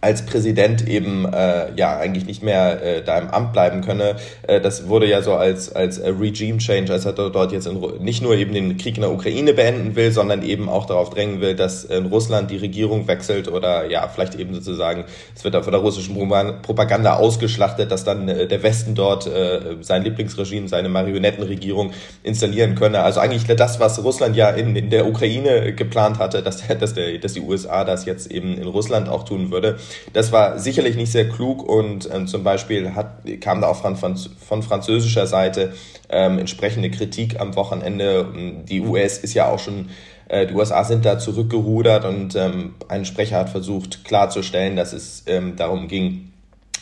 als 0.00 0.24
Präsident 0.26 0.86
eben 0.88 1.26
äh, 1.32 1.72
ja 1.76 1.96
eigentlich 1.98 2.26
nicht 2.26 2.42
mehr 2.42 2.82
äh, 2.82 3.02
da 3.02 3.18
im 3.18 3.28
Amt 3.30 3.52
bleiben 3.52 3.80
könne. 3.80 4.16
Äh, 4.42 4.60
das 4.60 4.88
wurde 4.88 5.06
ja 5.06 5.22
so 5.22 5.34
als 5.34 5.74
als 5.74 5.98
äh, 5.98 6.10
Regime 6.10 6.58
Change, 6.58 6.92
als 6.92 7.04
er 7.04 7.12
dort 7.12 7.52
jetzt 7.52 7.66
in, 7.66 7.80
nicht 8.00 8.22
nur 8.22 8.34
eben 8.36 8.54
den 8.54 8.76
Krieg 8.76 8.96
in 8.96 9.02
der 9.02 9.12
Ukraine 9.12 9.54
beenden 9.54 9.96
will, 9.96 10.12
sondern 10.12 10.42
eben 10.42 10.68
auch 10.68 10.86
darauf 10.86 11.10
drängen 11.10 11.40
will, 11.40 11.54
dass 11.54 11.84
in 11.84 12.06
Russland 12.06 12.50
die 12.50 12.58
Regierung 12.58 13.08
wechselt 13.08 13.48
oder 13.48 13.86
ja 13.86 14.08
vielleicht 14.08 14.34
eben 14.36 14.54
sozusagen 14.54 15.04
es 15.34 15.44
wird 15.44 15.54
da 15.54 15.62
von 15.62 15.72
der 15.72 15.80
russischen 15.80 16.16
Propaganda 16.62 17.16
ausgeschlachtet, 17.16 17.90
dass 17.90 18.04
dann 18.04 18.28
äh, 18.28 18.46
der 18.46 18.62
Westen 18.62 18.94
dort 18.94 19.26
äh, 19.26 19.76
sein 19.80 20.04
Lieblingsregime, 20.04 20.68
seine 20.68 20.88
Marionettenregierung 20.88 21.92
installieren 22.22 22.74
könne. 22.74 23.02
Also 23.02 23.20
eigentlich 23.20 23.44
das, 23.44 23.80
was 23.80 24.02
Russland 24.02 24.36
ja 24.36 24.50
in, 24.50 24.76
in 24.76 24.90
der 24.90 25.06
Ukraine 25.06 25.72
geplant 25.74 26.18
hatte, 26.18 26.42
dass 26.42 26.66
dass 26.66 26.94
der 26.94 27.18
dass 27.18 27.32
die 27.32 27.40
USA 27.40 27.84
das 27.84 28.04
jetzt 28.04 28.30
eben 28.30 28.58
in 28.58 28.66
Russland 28.66 29.08
auch 29.08 29.24
tun 29.24 29.50
würde. 29.50 29.78
Das 30.12 30.32
war 30.32 30.58
sicherlich 30.58 30.96
nicht 30.96 31.12
sehr 31.12 31.28
klug 31.28 31.62
und 31.62 32.08
ähm, 32.12 32.26
zum 32.26 32.44
Beispiel 32.44 32.94
hat, 32.94 33.22
kam 33.40 33.60
da 33.60 33.68
auch 33.68 33.80
von, 33.80 33.96
von, 33.96 34.16
von 34.16 34.62
französischer 34.62 35.26
Seite 35.26 35.74
ähm, 36.08 36.38
entsprechende 36.38 36.90
Kritik 36.90 37.40
am 37.40 37.56
Wochenende. 37.56 38.26
Die 38.68 38.80
US 38.80 39.18
ist 39.18 39.34
ja 39.34 39.48
auch 39.48 39.58
schon 39.58 39.90
äh, 40.28 40.46
die 40.46 40.54
USA 40.54 40.84
sind 40.84 41.04
da 41.04 41.18
zurückgerudert 41.18 42.04
und 42.04 42.36
ähm, 42.36 42.74
ein 42.88 43.04
Sprecher 43.04 43.38
hat 43.38 43.50
versucht 43.50 44.04
klarzustellen, 44.04 44.76
dass 44.76 44.92
es 44.92 45.24
ähm, 45.26 45.56
darum 45.56 45.88
ging, 45.88 46.27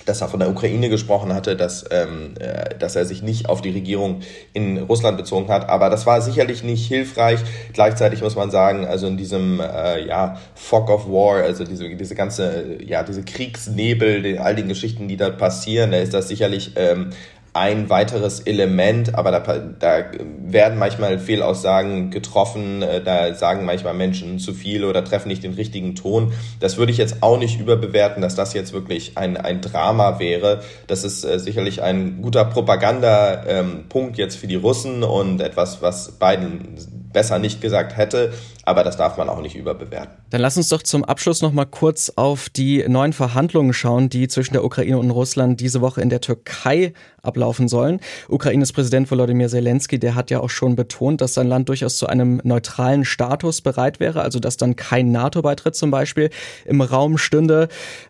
dass 0.07 0.23
er 0.23 0.29
von 0.29 0.41
der 0.41 0.49
Ukraine 0.49 0.89
gesprochen 0.89 1.35
hatte, 1.35 1.57
dass, 1.57 1.85
ähm, 1.91 2.35
äh, 2.39 2.75
dass 2.79 2.97
er 2.97 3.05
sich 3.05 3.23
nicht 3.23 3.49
auf 3.49 3.61
die 3.61 3.71
Regierung 3.71 4.21
in 4.55 4.79
Russland 4.79 5.19
bezogen 5.19 5.49
hat. 5.49 5.69
Aber 5.69 5.91
das 5.91 6.07
war 6.07 6.23
sicherlich 6.23 6.63
nicht 6.63 6.87
hilfreich. 6.87 7.41
Gleichzeitig 7.73 8.23
muss 8.23 8.37
man 8.37 8.51
sagen, 8.51 8.87
also 8.87 9.07
in 9.09 9.17
diesem 9.17 9.61
äh, 9.61 10.07
ja, 10.07 10.41
Fog 10.55 10.89
of 10.89 11.09
War, 11.09 11.43
also 11.43 11.65
diese, 11.65 11.95
diese 11.95 12.15
ganze, 12.15 12.83
ja, 12.83 13.03
diese 13.03 13.25
Kriegsnebel, 13.25 14.23
die, 14.23 14.39
all 14.39 14.55
den 14.55 14.69
Geschichten, 14.69 15.09
die 15.09 15.17
da 15.17 15.31
passieren, 15.31 15.91
da 15.91 15.99
ist 15.99 16.15
das 16.15 16.29
sicherlich 16.29 16.73
ähm, 16.77 17.11
ein 17.57 17.89
weiteres 17.89 18.41
Element, 18.41 19.15
aber 19.15 19.31
da, 19.31 19.41
da 19.41 20.05
werden 20.45 20.79
manchmal 20.79 21.19
Fehlaussagen 21.19 22.11
getroffen, 22.11 22.83
äh, 22.83 23.03
da 23.03 23.33
sagen 23.33 23.65
manchmal 23.65 23.95
Menschen 23.95 24.39
zu 24.39 24.53
viel 24.53 24.85
oder 24.85 25.03
treffen 25.03 25.29
nicht 25.29 25.43
den 25.43 25.55
richtigen 25.55 25.95
Ton. 25.95 26.35
Das 26.61 26.77
würde 26.77 26.93
ich 26.93 26.99
jetzt 26.99 27.23
auch 27.23 27.39
nicht 27.39 27.59
überbewerten, 27.59 28.21
dass 28.21 28.35
das 28.35 28.53
jetzt 28.53 28.75
wirklich 28.75 29.17
ein, 29.17 29.39
ein 29.39 29.63
Drama 29.63 30.19
wäre. 30.19 30.61
Das 30.87 31.03
ist 31.03 31.25
äh, 31.25 31.39
sicherlich 31.39 31.83
ein 31.83 32.21
guter 32.21 32.45
Propagandapunkt 32.45 34.19
ähm, 34.19 34.23
jetzt 34.23 34.37
für 34.37 34.47
die 34.47 34.57
Russen 34.57 35.03
und 35.03 35.41
etwas, 35.41 35.81
was 35.81 36.13
Biden 36.13 36.77
besser 37.17 37.39
nicht 37.39 37.63
gesagt 37.63 37.97
hätte, 37.97 38.35
aber 38.65 38.85
das 38.85 38.99
darf 38.99 39.17
man 39.17 39.31
auch 39.31 39.41
nicht 39.41 39.57
überbewerten. 39.57 40.19
Dann 40.29 40.43
lass 40.43 40.59
uns 40.59 40.69
doch 40.69 40.83
zum 40.83 41.03
Abschluss 41.03 41.41
noch 41.41 41.53
mal 41.53 41.65
kurz 41.65 42.13
auf 42.15 42.51
die 42.51 42.85
neuen 42.87 43.15
Verhandlungen 43.15 43.73
schauen, 43.73 44.11
die 44.11 44.29
zwischen 44.29 44.53
der 44.53 44.63
Ukraine 44.63 44.99
und 44.99 45.11
Russland 45.11 45.59
diese 45.61 45.81
Woche 45.81 46.03
in 46.03 46.11
der 46.11 46.21
Türkei 46.21 46.93
ablaufen 47.23 47.69
sollen. 47.69 48.01
Ukraines 48.29 48.73
Präsident 48.73 49.11
Volodymyr 49.11 49.49
Zelensky, 49.49 49.99
der 49.99 50.15
hat 50.15 50.31
ja 50.31 50.41
auch 50.41 50.51
schon 50.51 50.77
betont, 50.77 51.23
dass 51.23 51.33
sein 51.33 51.49
Land 51.49 51.71
durchaus 51.71 51.97
zu 51.97 52.07
einem 52.07 52.41
neutralen 52.45 53.05
Status 53.05 53.63
bereit 53.63 53.99
wäre, 53.99 54.21
also 54.21 54.39
dass 54.39 54.59
dann 54.59 54.77
kein 54.77 55.11
NATO-Beitritt 55.11 55.75
zum 55.75 55.91
Beispiel 55.91 56.29
im 56.67 56.83
Raum 56.83 57.17
stünde. 57.17 57.69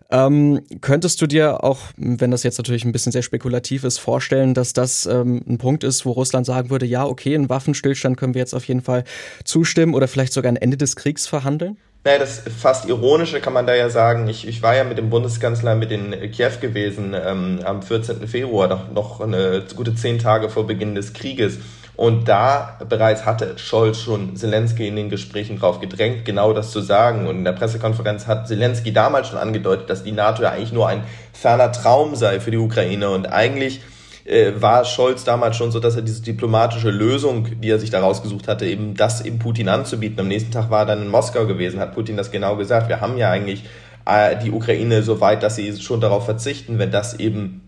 Ähm, 0.09 0.61
könntest 0.81 1.21
du 1.21 1.27
dir 1.27 1.63
auch, 1.63 1.79
wenn 1.97 2.31
das 2.31 2.43
jetzt 2.43 2.57
natürlich 2.57 2.85
ein 2.85 2.91
bisschen 2.91 3.11
sehr 3.11 3.21
spekulativ 3.21 3.83
ist, 3.83 3.97
vorstellen, 3.97 4.53
dass 4.53 4.73
das 4.73 5.05
ähm, 5.05 5.41
ein 5.47 5.57
Punkt 5.57 5.83
ist, 5.83 6.05
wo 6.05 6.11
Russland 6.11 6.45
sagen 6.45 6.69
würde, 6.69 6.85
ja, 6.85 7.05
okay, 7.05 7.35
einen 7.35 7.49
Waffenstillstand 7.49 8.17
können 8.17 8.33
wir 8.33 8.39
jetzt 8.39 8.53
auf 8.53 8.65
jeden 8.65 8.81
Fall 8.81 8.96
zustimmen 9.43 9.93
oder 9.93 10.07
vielleicht 10.07 10.33
sogar 10.33 10.51
ein 10.51 10.57
Ende 10.57 10.77
des 10.77 10.95
Kriegs 10.95 11.27
verhandeln? 11.27 11.77
Naja, 12.03 12.19
das 12.19 12.41
fast 12.57 12.87
Ironische 12.87 13.41
kann 13.41 13.51
man 13.51 13.67
da 13.67 13.75
ja 13.75 13.89
sagen. 13.89 14.29
Ich, 14.29 14.47
ich 14.47 14.61
war 14.61 14.75
ja 14.75 14.85
mit 14.85 14.97
dem 14.97 15.09
Bundeskanzler 15.09 15.75
mit 15.75 15.91
in 15.91 16.11
Kiew 16.31 16.53
gewesen 16.61 17.13
ähm, 17.13 17.59
am 17.65 17.81
14. 17.81 18.25
Februar, 18.27 18.67
noch, 18.67 18.91
noch 18.91 19.19
eine 19.19 19.63
gute 19.75 19.93
zehn 19.93 20.17
Tage 20.17 20.49
vor 20.49 20.65
Beginn 20.65 20.95
des 20.95 21.11
Krieges. 21.11 21.57
Und 21.97 22.27
da 22.29 22.77
bereits 22.87 23.25
hatte 23.25 23.57
Scholz 23.57 23.99
schon 23.99 24.35
Zelensky 24.35 24.87
in 24.87 24.95
den 24.95 25.09
Gesprächen 25.09 25.59
drauf 25.59 25.81
gedrängt, 25.81 26.25
genau 26.25 26.53
das 26.53 26.71
zu 26.71 26.79
sagen. 26.79 27.27
Und 27.27 27.39
in 27.39 27.43
der 27.43 27.53
Pressekonferenz 27.53 28.27
hat 28.27 28.47
Zelensky 28.47 28.93
damals 28.93 29.27
schon 29.27 29.39
angedeutet, 29.39 29.89
dass 29.89 30.03
die 30.03 30.11
NATO 30.11 30.43
ja 30.43 30.51
eigentlich 30.51 30.71
nur 30.71 30.87
ein 30.87 31.03
ferner 31.33 31.71
Traum 31.71 32.15
sei 32.15 32.39
für 32.39 32.51
die 32.51 32.57
Ukraine 32.57 33.09
und 33.09 33.25
eigentlich 33.25 33.81
äh, 34.27 34.61
war 34.61 34.83
Scholz 34.85 35.23
damals 35.23 35.55
schon 35.55 35.71
so, 35.71 35.79
dass 35.79 35.95
er 35.95 36.01
diese 36.01 36.21
diplomatische 36.21 36.89
Lösung, 36.89 37.61
die 37.61 37.69
er 37.69 37.79
sich 37.79 37.89
da 37.89 38.01
rausgesucht 38.01 38.47
hatte, 38.47 38.65
eben 38.65 38.93
das 38.93 39.23
eben 39.23 39.39
Putin 39.39 39.69
anzubieten. 39.69 40.19
Am 40.19 40.27
nächsten 40.27 40.51
Tag 40.51 40.69
war 40.69 40.81
er 40.81 40.85
dann 40.85 41.03
in 41.03 41.07
Moskau 41.07 41.47
gewesen, 41.47 41.79
hat 41.79 41.95
Putin 41.95 42.17
das 42.17 42.29
genau 42.31 42.57
gesagt. 42.57 42.89
Wir 42.89 42.99
haben 42.99 43.17
ja 43.17 43.31
eigentlich 43.31 43.63
äh, 44.05 44.35
die 44.43 44.51
Ukraine 44.51 45.01
so 45.01 45.21
weit, 45.21 45.43
dass 45.43 45.55
sie 45.55 45.79
schon 45.79 46.01
darauf 46.01 46.25
verzichten, 46.25 46.77
wenn 46.77 46.91
das 46.91 47.19
eben 47.19 47.66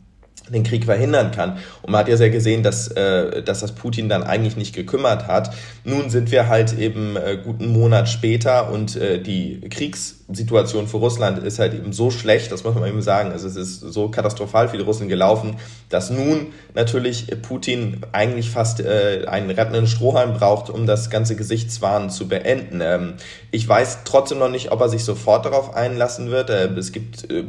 den 0.50 0.64
Krieg 0.64 0.86
verhindern 0.86 1.32
kann. 1.32 1.58
Und 1.82 1.92
man 1.92 2.02
hat 2.02 2.08
ja 2.08 2.18
sehr 2.18 2.30
gesehen, 2.30 2.64
dass, 2.64 2.88
äh, 2.90 3.42
dass 3.44 3.60
das 3.60 3.74
Putin 3.74 4.10
dann 4.10 4.24
eigentlich 4.24 4.58
nicht 4.58 4.76
gekümmert 4.76 5.28
hat. 5.28 5.54
Nun 5.84 6.10
sind 6.10 6.32
wir 6.32 6.48
halt 6.48 6.78
eben 6.78 7.16
äh, 7.16 7.38
guten 7.44 7.68
Monat 7.68 8.10
später 8.10 8.72
und 8.72 8.96
äh, 8.96 9.22
die 9.22 9.62
Kriegssituation 9.70 10.88
für 10.88 10.98
Russland 10.98 11.40
ist 11.40 11.60
halt 11.60 11.74
eben 11.74 11.94
so 11.94 12.12
schlecht, 12.12 12.52
das 12.52 12.64
muss 12.64 12.76
man 12.76 12.88
eben 12.88 13.02
sagen. 13.02 13.32
Also 13.32 13.48
es 13.48 13.56
ist 13.56 13.80
so 13.80 14.10
katastrophal 14.10 14.70
für 14.70 14.78
die 14.78 14.84
Russen 14.84 15.08
gelaufen, 15.08 15.56
dass 15.90 16.10
nun 16.10 16.48
natürlich 16.74 17.28
Putin 17.42 18.02
eigentlich 18.12 18.50
fast 18.50 18.80
äh, 18.80 19.26
einen 19.28 19.50
rettenden 19.50 19.88
Strohhalm 19.88 20.34
braucht, 20.34 20.70
um 20.70 20.86
das 20.86 21.10
ganze 21.10 21.36
Gesichtswahn 21.36 22.10
zu 22.10 22.28
beenden. 22.28 22.82
Ähm, 22.82 23.14
ich 23.52 23.68
weiß 23.68 24.00
trotzdem 24.06 24.40
noch 24.40 24.50
nicht, 24.50 24.72
ob 24.72 24.82
er 24.82 24.90
sich 24.90 25.04
sofort 25.04 25.46
darauf 25.46 25.76
einlassen 25.76 26.32
wird. 26.32 26.50
Äh, 26.50 26.68
es 26.78 26.92
gibt 26.92 27.30
äh, 27.32 27.44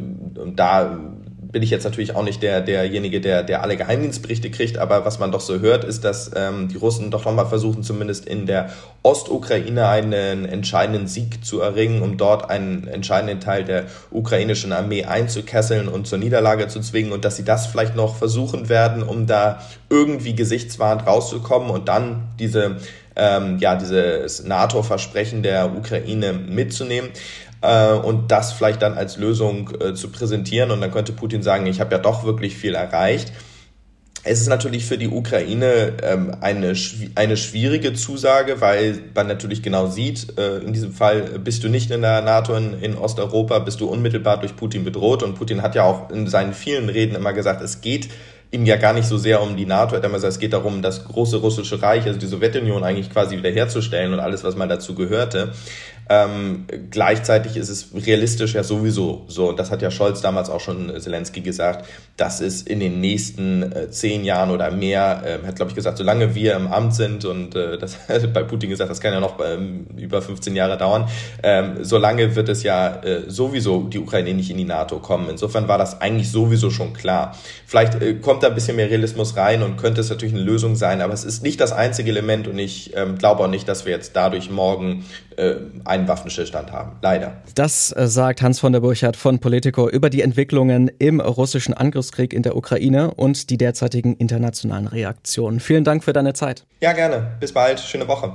da 0.55 0.99
bin 1.53 1.63
ich 1.63 1.71
jetzt 1.71 1.85
natürlich 1.85 2.15
auch 2.15 2.23
nicht 2.23 2.43
der, 2.43 2.61
derjenige, 2.61 3.21
der, 3.21 3.43
der 3.43 3.63
alle 3.63 3.77
Geheimdienstberichte 3.77 4.51
kriegt, 4.51 4.79
aber 4.79 5.05
was 5.05 5.19
man 5.19 5.33
doch 5.33 5.41
so 5.41 5.59
hört, 5.59 5.85
ist, 5.85 6.05
dass 6.05 6.31
ähm, 6.35 6.69
die 6.69 6.77
Russen 6.77 7.11
doch 7.11 7.25
nochmal 7.25 7.47
versuchen, 7.47 7.83
zumindest 7.83 8.27
in 8.27 8.47
der 8.47 8.71
Ostukraine 9.03 9.89
einen 9.89 10.45
entscheidenden 10.45 11.07
Sieg 11.07 11.45
zu 11.45 11.61
erringen, 11.61 12.03
um 12.03 12.17
dort 12.17 12.51
einen 12.51 12.87
entscheidenden 12.87 13.41
Teil 13.41 13.65
der 13.65 13.87
ukrainischen 14.11 14.73
Armee 14.73 15.05
einzukesseln 15.05 15.89
und 15.89 16.07
zur 16.07 16.19
Niederlage 16.19 16.69
zu 16.69 16.81
zwingen 16.81 17.13
und 17.13 17.25
dass 17.25 17.37
sie 17.37 17.45
das 17.45 17.67
vielleicht 17.67 17.97
noch 17.97 18.17
versuchen 18.17 18.69
werden, 18.69 19.03
um 19.03 19.27
da 19.27 19.61
irgendwie 19.89 20.35
gesichtswahrend 20.35 21.07
rauszukommen 21.07 21.71
und 21.71 21.89
dann 21.89 22.29
diese 22.39 22.77
ähm, 23.17 23.59
ja, 23.59 23.77
dieses 23.77 24.45
NATO-Versprechen 24.45 25.43
der 25.43 25.75
Ukraine 25.75 26.33
mitzunehmen 26.33 27.11
äh, 27.63 27.93
und 27.93 28.31
das 28.31 28.53
vielleicht 28.53 28.83
dann 28.83 28.95
als 28.95 29.17
Lösung 29.17 29.71
äh, 29.81 29.95
zu 29.95 30.11
präsentieren. 30.11 30.71
Und 30.71 30.81
dann 30.81 30.91
könnte 30.91 31.13
Putin 31.13 31.43
sagen, 31.43 31.67
ich 31.67 31.81
habe 31.81 31.93
ja 31.93 31.99
doch 31.99 32.25
wirklich 32.25 32.57
viel 32.57 32.75
erreicht. 32.75 33.33
Es 34.23 34.43
ist 34.43 34.49
natürlich 34.49 34.85
für 34.85 34.99
die 34.99 35.09
Ukraine 35.09 35.95
ähm, 36.03 36.37
eine, 36.43 36.75
eine 37.15 37.37
schwierige 37.39 37.95
Zusage, 37.95 38.61
weil 38.61 38.99
man 39.15 39.27
natürlich 39.27 39.63
genau 39.63 39.87
sieht, 39.87 40.39
äh, 40.39 40.59
in 40.59 40.75
diesem 40.75 40.93
Fall 40.93 41.39
bist 41.39 41.65
du 41.65 41.71
nicht 41.71 41.91
in 41.91 42.03
der 42.03 42.21
NATO 42.21 42.55
in, 42.55 42.79
in 42.83 42.99
Osteuropa, 42.99 43.61
bist 43.61 43.81
du 43.81 43.87
unmittelbar 43.87 44.39
durch 44.39 44.57
Putin 44.57 44.85
bedroht. 44.85 45.23
Und 45.23 45.37
Putin 45.37 45.63
hat 45.63 45.75
ja 45.75 45.85
auch 45.85 46.11
in 46.11 46.27
seinen 46.27 46.53
vielen 46.53 46.91
Reden 46.91 47.15
immer 47.15 47.33
gesagt, 47.33 47.63
es 47.63 47.81
geht 47.81 48.11
ihm 48.53 48.67
ja 48.67 48.77
gar 48.77 48.93
nicht 48.93 49.07
so 49.07 49.17
sehr 49.17 49.43
um 49.43 49.57
die 49.57 49.67
NATO, 49.67 49.95
er 49.95 49.99
hat 49.99 50.05
immer 50.05 50.15
gesagt, 50.15 50.33
es 50.33 50.39
geht 50.39 50.53
darum, 50.53 50.83
das 50.83 51.05
große 51.05 51.37
russische 51.37 51.81
Reich, 51.81 52.07
also 52.07 52.19
die 52.19 52.27
Sowjetunion 52.27 52.83
eigentlich 52.83 53.11
quasi 53.11 53.37
wiederherzustellen 53.37 54.13
und 54.13 54.21
alles, 54.21 54.43
was 54.43 54.57
mal 54.57 54.69
dazu 54.69 54.95
gehörte. 54.95 55.53
Ähm, 56.13 56.67
gleichzeitig 56.91 57.57
ist 57.57 57.69
es 57.69 57.91
realistisch 57.95 58.55
ja 58.55 58.65
sowieso 58.65 59.23
so, 59.29 59.51
und 59.51 59.61
das 59.61 59.71
hat 59.71 59.81
ja 59.81 59.93
Scholz 59.93 60.21
damals 60.21 60.51
auch 60.51 60.59
schon 60.59 60.93
Zelensky 61.01 61.41
gesagt, 61.41 61.87
dass 62.17 62.41
es 62.41 62.63
in 62.63 62.81
den 62.81 63.01
nächsten 63.01 63.63
äh, 63.71 63.91
zehn 63.91 64.25
Jahren 64.25 64.51
oder 64.51 64.73
mehr, 64.73 65.23
äh, 65.25 65.47
hat 65.47 65.55
glaube 65.55 65.71
ich 65.71 65.77
gesagt, 65.77 65.99
solange 65.99 66.35
wir 66.35 66.57
im 66.57 66.67
Amt 66.67 66.97
sind 66.97 67.25
und 67.25 67.55
äh, 67.55 67.79
das 67.79 68.09
hat 68.09 68.33
bei 68.33 68.43
Putin 68.43 68.71
gesagt, 68.71 68.91
das 68.91 69.01
kann 69.01 69.13
ja 69.13 69.21
noch 69.21 69.39
ähm, 69.39 69.87
über 69.97 70.21
15 70.21 70.57
Jahre 70.57 70.77
dauern, 70.77 71.09
ähm, 71.45 71.77
solange 71.83 72.35
wird 72.35 72.49
es 72.49 72.65
ja 72.65 72.97
äh, 73.05 73.31
sowieso 73.31 73.85
die 73.85 74.01
Ukraine 74.01 74.35
nicht 74.35 74.51
in 74.51 74.57
die 74.57 74.65
NATO 74.65 74.99
kommen. 74.99 75.31
Insofern 75.31 75.69
war 75.69 75.79
das 75.79 76.01
eigentlich 76.01 76.33
sowieso 76.33 76.71
schon 76.71 76.93
klar. 76.93 77.37
Vielleicht 77.67 78.03
äh, 78.03 78.15
kommt 78.15 78.43
da 78.43 78.49
ein 78.49 78.55
bisschen 78.57 78.75
mehr 78.75 78.91
Realismus 78.91 79.37
rein 79.37 79.63
und 79.63 79.77
könnte 79.77 80.01
es 80.01 80.11
natürlich 80.11 80.35
eine 80.35 80.43
Lösung 80.43 80.75
sein, 80.75 81.03
aber 81.03 81.15
es 81.15 81.25
ist 81.25 81.45
nicht 81.45 81.61
das 81.61 81.71
einzige 81.71 82.11
Element 82.11 82.49
und 82.49 82.59
ich 82.59 82.97
ähm, 82.97 83.17
glaube 83.17 83.45
auch 83.45 83.49
nicht, 83.49 83.69
dass 83.69 83.85
wir 83.85 83.93
jetzt 83.93 84.17
dadurch 84.17 84.51
morgen 84.51 85.05
äh, 85.37 85.55
einen 86.01 86.09
Waffenstillstand 86.09 86.73
haben. 86.73 86.97
Leider. 87.03 87.37
Das 87.55 87.93
äh, 87.93 88.09
sagt 88.09 88.43
Hans 88.43 88.61
von 88.61 88.73
der 88.73 88.81
Burchardt 88.81 89.17
von 89.17 89.39
Politico 89.39 89.89
über 89.89 90.11
die 90.11 90.23
Entwicklungen 90.23 90.91
im 90.99 91.21
russischen 91.21 91.75
Angriffskrieg 91.75 92.33
in 92.33 92.43
der 92.43 92.57
Ukraine 92.57 93.15
und 93.15 93.51
die 93.51 93.57
derzeitigen 93.57 94.17
internationalen 94.17 94.87
Reaktionen. 94.87 95.61
Vielen 95.61 95.85
Dank 95.85 96.05
für 96.05 96.13
deine 96.13 96.33
Zeit. 96.35 96.67
Ja, 96.81 96.93
gerne. 96.93 97.37
Bis 97.41 97.53
bald. 97.53 97.81
Schöne 97.81 98.09
Woche. 98.09 98.33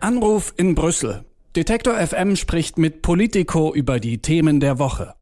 Anruf 0.00 0.52
in 0.56 0.74
Brüssel. 0.74 1.24
Detektor 1.56 1.94
FM 1.94 2.36
spricht 2.36 2.78
mit 2.78 3.00
Politico 3.00 3.72
über 3.72 4.00
die 4.00 4.18
Themen 4.18 4.58
der 4.58 4.78
Woche. 4.78 5.14